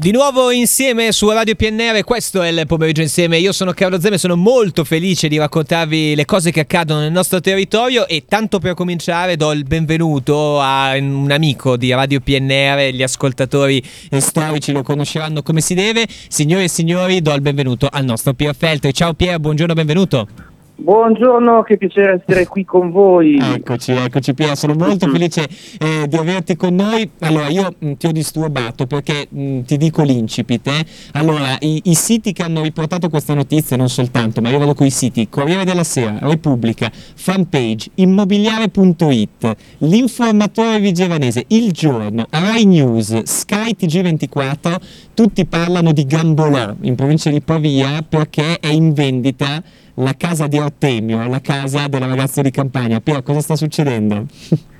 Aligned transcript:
Di 0.00 0.12
nuovo 0.12 0.50
insieme 0.50 1.12
su 1.12 1.28
Radio 1.28 1.54
PNR, 1.54 2.04
questo 2.04 2.40
è 2.40 2.48
il 2.48 2.66
pomeriggio 2.66 3.02
insieme. 3.02 3.36
Io 3.36 3.52
sono 3.52 3.74
Carlo 3.74 4.00
Zeme, 4.00 4.16
sono 4.16 4.34
molto 4.34 4.82
felice 4.82 5.28
di 5.28 5.36
raccontarvi 5.36 6.14
le 6.14 6.24
cose 6.24 6.50
che 6.50 6.60
accadono 6.60 7.00
nel 7.00 7.12
nostro 7.12 7.38
territorio 7.42 8.08
e 8.08 8.24
tanto 8.26 8.60
per 8.60 8.72
cominciare 8.72 9.36
do 9.36 9.52
il 9.52 9.64
benvenuto 9.64 10.58
a 10.58 10.96
un 10.96 11.30
amico 11.30 11.76
di 11.76 11.92
Radio 11.92 12.20
PNR, 12.20 12.94
gli 12.94 13.02
ascoltatori 13.02 13.84
storici 14.16 14.72
lo 14.72 14.82
conosceranno 14.82 15.42
come 15.42 15.60
si 15.60 15.74
deve. 15.74 16.06
Signore 16.28 16.64
e 16.64 16.68
signori, 16.68 17.20
do 17.20 17.34
il 17.34 17.42
benvenuto 17.42 17.86
al 17.86 18.06
nostro 18.06 18.32
Pier 18.32 18.56
Feltri. 18.56 18.94
Ciao 18.94 19.12
Pier, 19.12 19.38
buongiorno, 19.38 19.74
benvenuto. 19.74 20.49
Buongiorno, 20.82 21.62
che 21.62 21.76
piacere 21.76 22.22
essere 22.22 22.46
qui 22.46 22.64
con 22.64 22.90
voi. 22.90 23.38
Eccoci, 23.38 23.92
eccoci 23.92 24.32
Pier, 24.32 24.56
sono 24.56 24.72
molto 24.72 25.08
felice 25.08 25.46
eh, 25.78 26.08
di 26.08 26.16
averti 26.16 26.56
con 26.56 26.74
noi. 26.74 27.08
Allora, 27.18 27.48
io 27.48 27.74
mh, 27.78 27.86
mm, 27.86 27.92
ti 27.92 28.06
ho 28.06 28.12
disturbato 28.12 28.86
perché 28.86 29.26
mh, 29.28 29.42
mm, 29.42 29.60
ti 29.60 29.76
dico 29.76 30.02
l'incipit. 30.02 30.66
Eh. 30.68 30.86
Allora, 31.12 31.58
i, 31.60 31.82
i, 31.84 31.94
siti 31.94 32.32
che 32.32 32.42
hanno 32.42 32.62
riportato 32.62 33.10
queste 33.10 33.34
notizie, 33.34 33.76
non 33.76 33.90
soltanto, 33.90 34.40
ma 34.40 34.48
io 34.48 34.58
vado 34.58 34.72
con 34.72 34.86
i 34.86 34.90
siti 34.90 35.28
Corriere 35.28 35.64
della 35.64 35.84
Sera, 35.84 36.16
Repubblica, 36.22 36.90
Fanpage, 36.90 37.90
Immobiliare.it, 37.96 39.56
L'Informatore 39.78 40.80
Vigevanese, 40.80 41.44
Il 41.48 41.72
Giorno, 41.72 42.26
Rai 42.30 42.64
News, 42.64 43.22
Sky 43.24 43.76
TG24, 43.78 44.76
tutti 45.12 45.44
parlano 45.44 45.92
di 45.92 46.06
Gambolò 46.06 46.74
in 46.80 46.94
provincia 46.94 47.28
di 47.28 47.42
Pavia 47.42 48.02
perché 48.08 48.58
è 48.58 48.68
in 48.68 48.94
vendita 48.94 49.62
la 50.02 50.14
casa 50.16 50.46
di 50.46 50.58
Artemio, 50.58 51.26
la 51.28 51.40
casa 51.40 51.88
della 51.88 52.06
ragazza 52.06 52.42
di 52.42 52.50
campagna. 52.50 53.00
Piero, 53.00 53.22
cosa 53.22 53.40
sta 53.40 53.56
succedendo? 53.56 54.26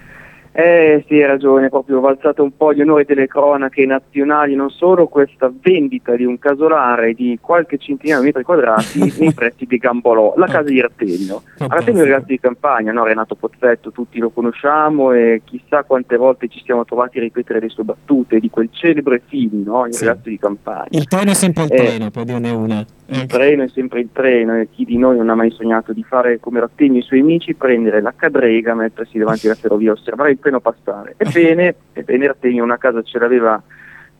Eh 0.52 1.04
sì, 1.06 1.14
hai 1.14 1.26
ragione, 1.26 1.68
proprio 1.68 2.00
valzato 2.00 2.42
un 2.42 2.56
po' 2.56 2.74
gli 2.74 2.80
onori 2.80 3.04
delle 3.04 3.28
cronache 3.28 3.86
nazionali, 3.86 4.56
non 4.56 4.68
solo 4.68 5.06
questa 5.06 5.50
vendita 5.62 6.16
di 6.16 6.24
un 6.24 6.40
casolare 6.40 7.14
di 7.14 7.38
qualche 7.40 7.78
centinaia 7.78 8.18
di 8.18 8.26
metri 8.26 8.42
quadrati 8.42 9.14
nei 9.18 9.32
pressi 9.32 9.64
di 9.64 9.78
Gambolò, 9.78 10.34
la 10.36 10.46
casa 10.46 10.68
di 10.68 10.80
Artemio. 10.80 11.42
Artemio 11.56 12.02
è 12.02 12.04
un 12.04 12.10
ragazzo 12.10 12.26
di 12.26 12.40
campagna, 12.40 12.90
no? 12.90 13.04
Renato 13.04 13.36
Pozzetto, 13.36 13.92
tutti 13.92 14.18
lo 14.18 14.30
conosciamo 14.30 15.12
e 15.12 15.40
chissà 15.44 15.84
quante 15.84 16.16
volte 16.16 16.48
ci 16.48 16.60
siamo 16.64 16.84
trovati 16.84 17.18
a 17.18 17.20
ripetere 17.20 17.60
le 17.60 17.68
sue 17.68 17.84
battute 17.84 18.40
di 18.40 18.50
quel 18.50 18.70
celebre 18.72 19.22
film, 19.28 19.62
no? 19.64 19.86
Il 19.86 19.94
sì. 19.94 20.04
ragazzo 20.04 20.28
di 20.28 20.38
campagna. 20.38 20.88
Il 20.90 21.06
treno 21.06 21.30
è 21.30 21.34
sempre 21.34 21.62
il 21.62 21.72
eh, 21.72 21.76
treno, 21.76 22.10
per 22.10 22.24
dirne 22.24 22.50
una. 22.50 22.84
Il 23.12 23.22
ecco. 23.22 23.38
treno 23.38 23.64
è 23.64 23.68
sempre 23.68 23.98
il 23.98 24.10
treno 24.12 24.56
e 24.56 24.68
chi 24.70 24.84
di 24.84 24.96
noi 24.96 25.16
non 25.16 25.30
ha 25.30 25.34
mai 25.34 25.50
sognato 25.50 25.92
di 25.92 26.04
fare 26.04 26.38
come 26.38 26.60
Rattegno 26.60 26.94
e 26.94 26.98
i 26.98 27.02
suoi 27.02 27.20
amici, 27.20 27.54
prendere 27.54 28.00
la 28.00 28.14
cadrega, 28.14 28.74
mettersi 28.74 29.18
davanti 29.18 29.46
alla 29.46 29.56
ferrovia, 29.56 29.90
osservare 29.90 30.30
il 30.30 30.38
treno 30.38 30.60
passare. 30.60 31.14
Ebbene, 31.18 31.74
ebbene 31.92 32.28
Rattegno 32.28 32.62
una 32.62 32.78
casa 32.78 33.02
ce 33.02 33.18
l'aveva 33.18 33.60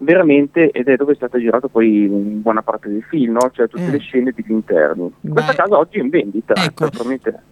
veramente 0.01 0.71
ed 0.71 0.89
è 0.89 0.97
dove 0.97 1.13
è 1.13 1.15
stata 1.15 1.39
girata 1.39 1.69
poi 1.69 2.07
buona 2.09 2.63
parte 2.63 2.89
del 2.89 3.03
film, 3.03 3.33
no? 3.33 3.51
cioè 3.53 3.69
tutte 3.69 3.89
mm. 3.89 3.91
le 3.91 3.99
scene 3.99 4.33
degli 4.35 4.51
interni. 4.51 5.13
Questa 5.21 5.53
Beh, 5.53 5.57
casa 5.57 5.79
oggi 5.79 5.99
è 5.99 6.03
in 6.03 6.09
vendita. 6.09 6.55
Ecco, 6.55 6.89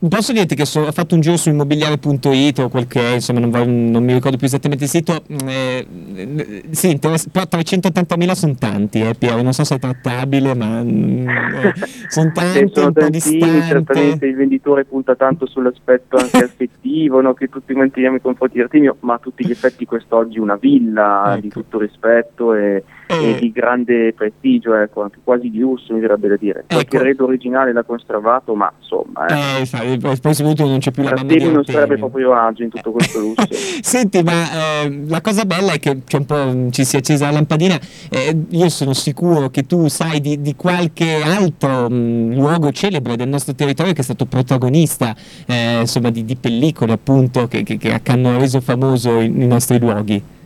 posso 0.08 0.32
dirti 0.32 0.54
che 0.54 0.64
so, 0.64 0.80
ho 0.80 0.92
fatto 0.92 1.14
un 1.14 1.20
giro 1.20 1.36
su 1.36 1.50
immobiliare.it 1.50 2.58
o 2.60 2.68
quel 2.68 2.86
che 2.86 3.00
è, 3.00 3.14
insomma 3.14 3.40
non, 3.40 3.90
non, 3.90 4.02
mi 4.02 4.12
ricordo 4.12 4.36
più 4.36 4.46
esattamente 4.46 4.84
il 4.84 4.90
sito, 4.90 5.22
mm, 5.30 5.48
eh, 5.48 6.62
sì, 6.70 6.98
però 6.98 7.14
380.000 7.14 8.32
sono 8.32 8.54
tanti, 8.58 9.00
eh, 9.00 9.14
Piero, 9.14 9.42
non 9.42 9.52
so 9.52 9.64
se 9.64 9.74
è 9.74 9.78
trattabile, 9.78 10.54
ma 10.54 10.82
mm, 10.82 11.28
eh, 11.28 11.72
sono 12.08 12.32
tanti, 12.32 12.70
sono 12.72 12.92
tantini, 12.92 13.62
certamente 13.62 14.26
il 14.26 14.36
venditore 14.36 14.84
punta 14.84 15.14
tanto 15.16 15.46
sull'aspetto 15.46 16.16
anche 16.16 16.44
affettivo, 16.44 17.20
no? 17.20 17.34
che 17.34 17.48
tutti 17.48 17.74
manteniamo 17.74 18.16
i 18.16 18.20
confronti 18.20 18.56
di 18.56 18.62
Artemio, 18.62 18.96
ma 19.00 19.14
a 19.14 19.18
tutti 19.18 19.46
gli 19.46 19.50
effetti 19.50 19.84
quest'oggi 19.84 20.38
una 20.38 20.56
villa 20.56 21.32
ecco. 21.32 21.40
di 21.40 21.48
tutto 21.48 21.78
rispetto 21.78 22.37
aspetto 22.38 22.54
e, 22.54 22.84
e 23.06 23.36
di 23.40 23.50
grande 23.50 24.12
prestigio, 24.12 24.74
ecco, 24.74 25.02
anche 25.02 25.18
quasi 25.24 25.50
di 25.50 25.58
lusso 25.58 25.92
mi 25.92 26.00
verrebbe 26.00 26.28
da 26.28 26.36
dire. 26.36 26.64
Qualche 26.68 26.96
ecco. 26.96 27.04
arredo 27.04 27.24
originale 27.24 27.72
l'ha 27.72 27.82
conservato, 27.82 28.54
ma 28.54 28.72
insomma... 28.78 29.26
Eh, 29.26 29.62
eh 29.62 29.66
sai, 29.66 29.98
poi 29.98 30.16
soprattutto 30.16 30.66
non 30.66 30.78
c'è 30.78 30.90
più 30.90 31.02
la 31.02 31.14
di 31.24 31.50
non 31.50 31.64
sarebbe 31.64 31.96
proprio 31.96 32.34
agio 32.34 32.62
in 32.62 32.70
tutto 32.70 32.92
questo 32.92 33.18
lusso. 33.18 33.46
Senti, 33.82 34.22
ma 34.22 34.82
eh, 34.82 35.04
la 35.06 35.20
cosa 35.20 35.44
bella 35.44 35.72
è 35.72 35.78
che 35.78 36.02
c'è 36.04 36.18
un 36.18 36.26
po', 36.26 36.70
ci 36.70 36.84
si 36.84 36.96
è 36.96 36.98
accesa 36.98 37.26
la 37.26 37.32
lampadina, 37.32 37.78
eh, 38.10 38.36
io 38.50 38.68
sono 38.68 38.92
sicuro 38.92 39.48
che 39.48 39.66
tu 39.66 39.88
sai 39.88 40.20
di, 40.20 40.40
di 40.40 40.54
qualche 40.54 41.22
altro 41.22 41.88
mh, 41.88 42.34
luogo 42.34 42.70
celebre 42.72 43.16
del 43.16 43.28
nostro 43.28 43.54
territorio 43.54 43.92
che 43.92 44.00
è 44.00 44.04
stato 44.04 44.26
protagonista 44.26 45.14
eh, 45.46 45.80
insomma, 45.80 46.10
di, 46.10 46.24
di, 46.24 46.36
pellicole 46.36 46.92
appunto 46.92 47.48
che, 47.48 47.62
che, 47.62 47.78
che 47.78 48.00
hanno 48.06 48.38
reso 48.38 48.60
famoso 48.60 49.20
i, 49.20 49.26
i 49.26 49.46
nostri 49.46 49.78
luoghi. 49.78 50.36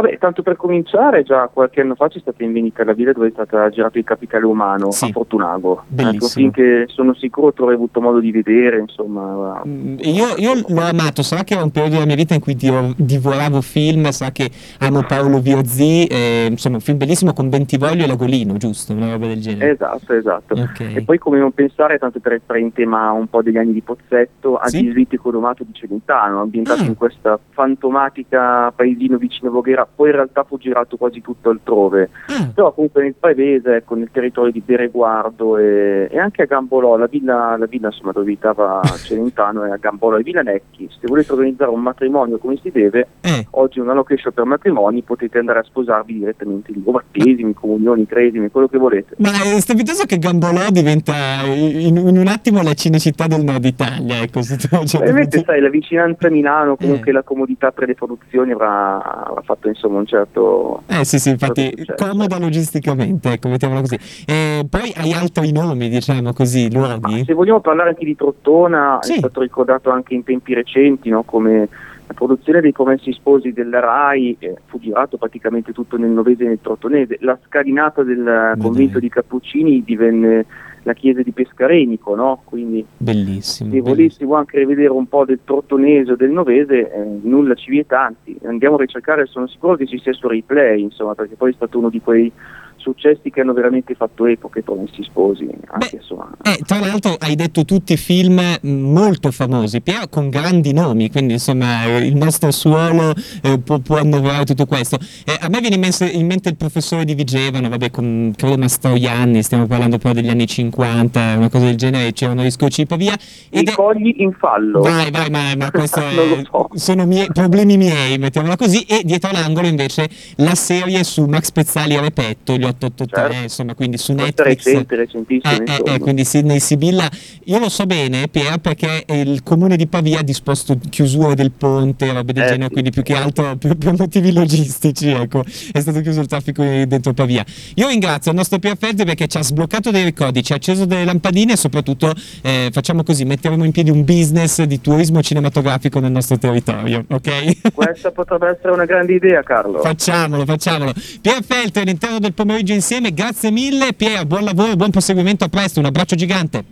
Vabbè, 0.00 0.16
tanto 0.16 0.42
per 0.42 0.56
cominciare, 0.56 1.22
già 1.22 1.48
qualche 1.52 1.82
anno 1.82 1.94
fa 1.94 2.08
c'è 2.08 2.20
stata 2.20 2.42
in 2.42 2.52
vendita 2.52 2.84
la 2.84 2.94
villa 2.94 3.12
dove 3.12 3.28
è 3.28 3.30
stato 3.32 3.68
girato 3.68 3.98
il 3.98 4.04
capitale 4.04 4.46
umano 4.46 4.90
sì. 4.92 5.06
a 5.06 5.08
Fortunago. 5.08 5.84
Ecco, 5.94 6.26
finché 6.26 6.86
sono 6.88 7.12
sicuro 7.14 7.52
tu 7.52 7.62
avrai 7.62 7.74
avuto 7.74 8.00
modo 8.00 8.20
di 8.20 8.30
vedere, 8.30 8.78
insomma. 8.78 9.60
Mm, 9.66 9.96
io, 10.00 10.34
io, 10.36 10.54
l'ho 10.66 10.80
amato, 10.80 11.22
sarà 11.22 11.42
che 11.44 11.54
era 11.54 11.62
un 11.62 11.70
periodo 11.70 11.96
della 11.96 12.06
mia 12.06 12.16
vita 12.16 12.32
in 12.32 12.40
cui 12.40 12.56
divoravo 12.96 13.60
film, 13.60 14.08
sa 14.10 14.30
che 14.30 14.50
amo 14.78 15.02
Paolo 15.02 15.40
Viozzi, 15.40 16.06
eh, 16.06 16.46
insomma 16.48 16.76
un 16.76 16.82
film 16.82 16.96
bellissimo 16.96 17.32
con 17.32 17.50
Bentivoglio 17.50 18.04
e 18.04 18.06
Lagolino, 18.06 18.56
giusto? 18.56 18.94
Una 18.94 19.10
roba 19.10 19.26
del 19.26 19.40
genere. 19.40 19.72
Esatto, 19.72 20.14
esatto. 20.14 20.54
Okay. 20.54 20.94
E 20.94 21.02
poi 21.02 21.18
come 21.18 21.38
non 21.38 21.52
pensare, 21.52 21.98
tanto 21.98 22.20
per 22.20 22.32
entrare 22.32 22.60
in 22.60 22.72
tema 22.72 23.10
un 23.10 23.26
po' 23.26 23.42
degli 23.42 23.58
anni 23.58 23.72
di 23.72 23.82
Pozzetto, 23.82 24.56
a 24.56 24.68
sì? 24.68 24.80
Disviti 24.80 25.18
Codomato 25.18 25.62
di 25.62 25.74
Celentano, 25.74 26.40
ambientato 26.40 26.82
ah. 26.82 26.86
in 26.86 26.96
questa 26.96 27.38
fantomatica 27.50 28.72
paesino 28.74 29.18
vicino 29.18 29.50
Voghera 29.50 29.80
era, 29.80 29.88
poi 29.94 30.08
in 30.08 30.16
realtà 30.16 30.44
fu 30.44 30.58
girato 30.58 30.96
quasi 30.96 31.20
tutto 31.20 31.50
altrove, 31.50 32.10
mm. 32.30 32.50
però 32.50 32.72
comunque 32.72 33.02
nel 33.02 33.14
paese, 33.18 33.76
ecco, 33.76 33.94
nel 33.94 34.10
territorio 34.12 34.52
di 34.52 34.62
Bereguardo 34.64 35.56
e, 35.56 36.08
e 36.10 36.18
anche 36.18 36.42
a 36.42 36.46
Gambolò, 36.46 36.96
la 36.96 37.06
villa, 37.06 37.56
la 37.56 37.66
villa 37.66 37.88
insomma, 37.88 38.12
dove 38.12 38.26
abitava 38.30 38.80
Celentano 39.02 39.64
è 39.64 39.70
a 39.70 39.76
Gambolò 39.76 40.18
e 40.18 40.22
Villanecchi, 40.22 40.88
se 40.90 41.06
volete 41.06 41.32
organizzare 41.32 41.70
un 41.70 41.80
matrimonio 41.80 42.38
come 42.38 42.58
si 42.62 42.70
deve, 42.70 43.08
mm. 43.26 43.40
oggi 43.50 43.78
è 43.78 43.82
una 43.82 43.94
location 43.94 44.32
per 44.32 44.44
matrimoni, 44.44 45.02
potete 45.02 45.38
andare 45.38 45.60
a 45.60 45.62
sposarvi 45.62 46.18
direttamente 46.18 46.72
lì, 46.72 46.82
o 46.84 46.92
battesimi, 46.92 47.54
comunioni, 47.54 48.06
cresimi, 48.06 48.50
quello 48.50 48.68
che 48.68 48.78
volete. 48.78 49.14
Ma 49.18 49.30
è 49.30 49.54
eh, 49.56 49.60
strepitoso 49.60 50.04
che 50.04 50.18
Gambolò 50.18 50.70
diventa 50.70 51.14
in, 51.44 51.96
in, 51.96 52.18
un 52.18 52.26
attimo 52.26 52.62
la 52.62 52.74
cinecittà 52.74 53.26
del 53.26 53.44
nord 53.44 53.64
Italia, 53.64 54.20
ecco, 54.20 54.42
se 54.42 54.56
tu, 54.56 54.68
Ovviamente 54.76 55.42
sai, 55.44 55.60
la 55.60 55.68
vicinanza 55.68 56.26
a 56.26 56.30
Milano, 56.30 56.76
comunque 56.76 57.10
eh. 57.10 57.14
la 57.14 57.22
comodità 57.22 57.72
per 57.72 57.88
le 57.88 57.94
produzioni 57.94 58.52
avrà, 58.52 59.02
avrà 59.02 59.42
fatto 59.42 59.68
insomma 59.70 59.98
un 59.98 60.06
certo... 60.06 60.82
Eh 60.86 61.04
sì 61.04 61.18
sì, 61.18 61.30
infatti 61.30 61.72
comoda 61.96 62.38
logisticamente, 62.38 63.32
ecco, 63.32 63.48
mettiamola 63.48 63.80
così. 63.80 63.98
E 64.26 64.66
poi 64.68 64.92
hai 64.96 65.12
altri 65.12 65.52
nomi, 65.52 65.88
diciamo 65.88 66.32
così, 66.32 66.72
luoghi? 66.72 67.24
Se 67.24 67.34
vogliamo 67.34 67.60
parlare 67.60 67.90
anche 67.90 68.04
di 68.04 68.14
Trottona, 68.14 68.98
sì. 69.00 69.14
è 69.14 69.18
stato 69.18 69.40
ricordato 69.40 69.90
anche 69.90 70.14
in 70.14 70.24
tempi 70.24 70.54
recenti, 70.54 71.08
no, 71.08 71.22
come 71.22 71.68
la 72.06 72.14
produzione 72.14 72.60
dei 72.60 72.72
Promessi 72.72 73.12
Sposi 73.12 73.52
della 73.52 73.78
RAI 73.78 74.36
eh, 74.40 74.56
fu 74.66 74.80
girato 74.80 75.16
praticamente 75.16 75.72
tutto 75.72 75.96
nel 75.96 76.10
novese 76.10 76.42
e 76.44 76.48
nel 76.48 76.58
trottonese. 76.60 77.18
La 77.20 77.38
scalinata 77.46 78.02
del 78.02 78.54
convento 78.58 78.98
di 78.98 79.08
Cappuccini 79.08 79.84
divenne 79.84 80.44
la 80.82 80.94
chiesa 80.94 81.22
di 81.22 81.32
Pescarenico, 81.32 82.14
no? 82.14 82.42
quindi 82.44 82.84
bellissimo, 82.96 83.70
se 83.70 83.80
volessimo 83.80 84.34
anche 84.34 84.58
rivedere 84.58 84.90
un 84.90 85.06
po' 85.06 85.24
del 85.24 85.40
trottonese 85.44 86.12
o 86.12 86.16
del 86.16 86.30
novese, 86.30 86.90
eh, 86.90 87.18
nulla 87.22 87.54
ci 87.54 87.70
vieta, 87.70 88.06
anzi 88.06 88.36
andiamo 88.44 88.76
a 88.76 88.80
ricercare, 88.80 89.26
sono 89.26 89.46
sicuro 89.46 89.76
che 89.76 89.86
ci 89.86 89.98
sia 89.98 90.12
su 90.12 90.26
replay, 90.26 90.80
insomma, 90.80 91.14
perché 91.14 91.34
poi 91.34 91.50
è 91.50 91.54
stato 91.54 91.78
uno 91.78 91.90
di 91.90 92.00
quei 92.00 92.32
successi 92.80 93.30
che 93.30 93.40
hanno 93.40 93.52
veramente 93.52 93.94
fatto 93.94 94.26
epoca 94.26 94.58
e 94.58 94.62
Promessi 94.62 95.02
Sposi. 95.02 95.48
Anche, 95.72 96.00
Beh, 96.42 96.50
eh, 96.50 96.58
tra 96.66 96.80
l'altro 96.80 97.16
hai 97.20 97.36
detto 97.36 97.64
tutti 97.64 97.96
film 97.96 98.40
molto 98.62 99.30
famosi, 99.30 99.80
però 99.80 100.08
con 100.08 100.28
grandi 100.30 100.72
nomi, 100.72 101.10
quindi 101.10 101.34
insomma 101.34 101.84
il 101.98 102.16
nostro 102.16 102.50
suolo 102.50 103.12
eh, 103.42 103.58
può, 103.58 103.78
può, 103.78 103.98
annoverare 103.98 104.44
tutto 104.44 104.66
questo. 104.66 104.98
Eh, 105.24 105.36
a 105.40 105.48
me 105.48 105.60
viene 105.60 105.76
in 105.76 105.80
mente, 105.80 106.06
in 106.06 106.26
mente, 106.26 106.48
il 106.48 106.56
professore 106.56 107.04
di 107.04 107.14
Vigevano, 107.14 107.68
vabbè, 107.68 107.90
con 107.90 108.32
credo 108.36 108.56
Mastroianni, 108.58 109.42
stiamo 109.42 109.66
parlando 109.66 109.98
però 109.98 110.14
degli 110.14 110.28
anni 110.28 110.46
50, 110.46 111.34
una 111.36 111.48
cosa 111.48 111.66
del 111.66 111.76
genere, 111.76 112.12
c'erano 112.12 112.42
gli 112.42 112.50
scocci 112.50 112.86
Pavia. 112.86 113.14
I 113.50 113.64
è... 113.64 113.72
cogli 113.72 114.14
in 114.18 114.32
fallo. 114.32 114.80
Vai, 114.80 115.10
vai, 115.10 115.30
ma, 115.30 115.54
ma 115.56 115.70
questo 115.72 116.00
so. 116.00 116.68
sono 116.74 117.06
miei, 117.06 117.28
problemi 117.32 117.76
miei, 117.76 118.18
mettiamola 118.18 118.56
così, 118.56 118.82
e 118.82 119.02
dietro 119.04 119.30
l'angolo 119.30 119.66
invece 119.66 120.08
la 120.36 120.54
serie 120.54 121.04
su 121.04 121.24
Max 121.26 121.50
Pezzali 121.52 121.96
a 121.96 122.00
Repetto, 122.00 122.56
gli 122.56 122.64
883, 122.70 123.22
certo. 123.22 123.42
insomma, 123.42 123.74
quindi 123.74 123.98
su 123.98 124.12
Netflix. 124.12 124.64
Recente, 124.64 124.96
recentissimo. 124.96 125.52
Eh, 125.52 125.82
eh, 125.84 125.94
eh, 125.94 125.98
quindi 125.98 126.24
Sidney 126.24 126.60
Sibilla. 126.60 127.08
Io 127.44 127.58
lo 127.58 127.68
so 127.68 127.86
bene, 127.86 128.28
Pier, 128.28 128.58
perché 128.58 129.04
il 129.08 129.42
comune 129.42 129.76
di 129.76 129.86
Pavia 129.86 130.20
ha 130.20 130.22
disposto 130.22 130.78
chiusure 130.88 131.34
del 131.34 131.50
ponte, 131.52 132.12
robe 132.12 132.32
del 132.32 132.44
eh, 132.44 132.46
genere, 132.46 132.66
sì. 132.66 132.72
quindi 132.72 132.90
più 132.90 133.02
che 133.02 133.14
altro 133.14 133.56
per, 133.58 133.76
per, 133.76 133.96
motivi 133.96 134.32
logistici, 134.32 135.10
ecco, 135.10 135.44
è 135.72 135.80
stato 135.80 136.00
chiuso 136.00 136.20
il 136.20 136.26
traffico 136.26 136.62
dentro 136.62 137.12
Pavia. 137.12 137.44
Io 137.74 137.88
ringrazio 137.88 138.30
il 138.30 138.36
nostro 138.36 138.58
Pier 138.58 138.76
Feltri 138.76 139.04
perché 139.04 139.26
ci 139.26 139.36
ha 139.38 139.42
sbloccato 139.42 139.90
dei 139.90 140.04
ricordi, 140.04 140.42
ci 140.42 140.52
ha 140.52 140.56
acceso 140.56 140.84
delle 140.84 141.04
lampadine 141.04 141.52
e 141.52 141.56
soprattutto 141.56 142.14
eh, 142.42 142.70
facciamo 142.72 143.02
così, 143.02 143.24
metteremo 143.24 143.64
in 143.64 143.72
piedi 143.72 143.90
un 143.90 144.04
business 144.04 144.62
di 144.62 144.80
turismo 144.80 145.22
cinematografico 145.22 146.00
nel 146.00 146.12
nostro 146.12 146.38
territorio, 146.38 147.04
ok? 147.08 147.72
Questa 147.74 148.10
potrebbe 148.10 148.48
essere 148.48 148.72
una 148.72 148.84
grande 148.84 149.14
idea, 149.14 149.42
Carlo. 149.42 149.80
Facciamolo, 149.80 150.44
facciamolo. 150.44 150.92
Pier 151.20 151.42
Feltri 151.44 151.82
all'interno 151.82 152.18
del 152.18 152.32
pomeriggio 152.60 152.72
insieme, 152.74 153.12
grazie 153.12 153.50
mille. 153.50 153.92
Pier, 153.94 154.26
buon 154.26 154.44
lavoro, 154.44 154.76
buon 154.76 154.90
proseguimento, 154.90 155.44
a 155.44 155.48
presto, 155.48 155.80
un 155.80 155.86
abbraccio 155.86 156.14
gigante. 156.14 156.64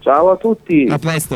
Ciao 0.00 0.30
a 0.30 0.36
tutti. 0.36 0.86
A 0.88 0.98
presto. 0.98 1.32